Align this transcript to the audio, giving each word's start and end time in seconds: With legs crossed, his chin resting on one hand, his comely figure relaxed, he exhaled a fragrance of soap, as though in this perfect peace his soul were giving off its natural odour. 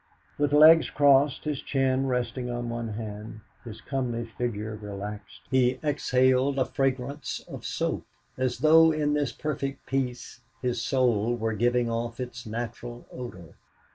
With 0.39 0.51
legs 0.51 0.89
crossed, 0.89 1.43
his 1.43 1.61
chin 1.61 2.07
resting 2.07 2.49
on 2.49 2.69
one 2.69 2.87
hand, 2.93 3.41
his 3.63 3.81
comely 3.81 4.25
figure 4.25 4.75
relaxed, 4.75 5.41
he 5.51 5.79
exhaled 5.83 6.57
a 6.57 6.65
fragrance 6.65 7.39
of 7.47 7.63
soap, 7.67 8.07
as 8.35 8.57
though 8.61 8.91
in 8.91 9.13
this 9.13 9.31
perfect 9.31 9.85
peace 9.85 10.41
his 10.59 10.81
soul 10.81 11.35
were 11.35 11.53
giving 11.53 11.87
off 11.87 12.19
its 12.19 12.47
natural 12.47 13.05
odour. 13.13 13.57